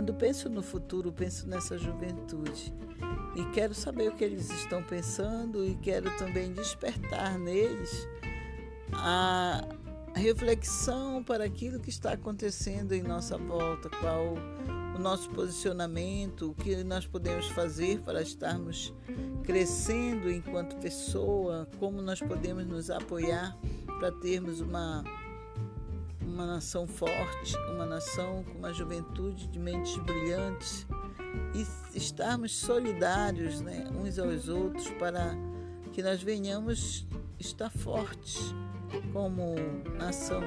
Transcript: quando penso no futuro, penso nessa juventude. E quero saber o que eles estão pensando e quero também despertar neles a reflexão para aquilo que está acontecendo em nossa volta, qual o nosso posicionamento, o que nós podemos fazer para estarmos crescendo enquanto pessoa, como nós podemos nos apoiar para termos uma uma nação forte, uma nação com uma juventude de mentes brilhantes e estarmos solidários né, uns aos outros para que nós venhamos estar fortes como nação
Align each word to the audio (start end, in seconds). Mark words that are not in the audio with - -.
quando 0.00 0.14
penso 0.14 0.48
no 0.48 0.62
futuro, 0.62 1.12
penso 1.12 1.46
nessa 1.46 1.76
juventude. 1.76 2.72
E 3.36 3.44
quero 3.52 3.74
saber 3.74 4.08
o 4.08 4.14
que 4.14 4.24
eles 4.24 4.48
estão 4.48 4.82
pensando 4.82 5.62
e 5.62 5.74
quero 5.74 6.10
também 6.16 6.54
despertar 6.54 7.38
neles 7.38 8.08
a 8.94 9.62
reflexão 10.14 11.22
para 11.22 11.44
aquilo 11.44 11.78
que 11.78 11.90
está 11.90 12.12
acontecendo 12.12 12.92
em 12.92 13.02
nossa 13.02 13.36
volta, 13.36 13.90
qual 14.00 14.36
o 14.96 14.98
nosso 14.98 15.28
posicionamento, 15.28 16.52
o 16.52 16.54
que 16.54 16.82
nós 16.82 17.06
podemos 17.06 17.48
fazer 17.48 18.00
para 18.00 18.22
estarmos 18.22 18.94
crescendo 19.44 20.30
enquanto 20.30 20.76
pessoa, 20.76 21.68
como 21.78 22.00
nós 22.00 22.20
podemos 22.20 22.64
nos 22.66 22.88
apoiar 22.88 23.54
para 23.98 24.10
termos 24.12 24.62
uma 24.62 25.04
uma 26.40 26.54
nação 26.54 26.86
forte, 26.86 27.54
uma 27.70 27.84
nação 27.84 28.42
com 28.44 28.58
uma 28.58 28.72
juventude 28.72 29.46
de 29.48 29.58
mentes 29.58 29.98
brilhantes 29.98 30.86
e 31.54 31.96
estarmos 31.96 32.56
solidários 32.56 33.60
né, 33.60 33.86
uns 33.94 34.18
aos 34.18 34.48
outros 34.48 34.88
para 34.92 35.34
que 35.92 36.02
nós 36.02 36.22
venhamos 36.22 37.06
estar 37.38 37.70
fortes 37.70 38.54
como 39.12 39.54
nação 39.98 40.40